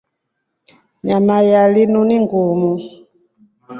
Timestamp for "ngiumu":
2.23-2.71